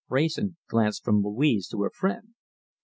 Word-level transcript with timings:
Wrayson 0.09 0.57
glanced 0.67 1.03
from 1.03 1.21
Louise 1.23 1.67
to 1.67 1.83
her 1.83 1.91
friend. 1.91 2.33